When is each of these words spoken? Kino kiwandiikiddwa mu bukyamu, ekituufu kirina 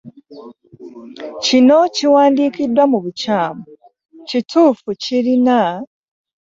Kino 1.43 1.77
kiwandiikiddwa 1.95 2.83
mu 2.91 2.97
bukyamu, 3.03 3.63
ekituufu 4.37 4.89
kirina 5.03 5.59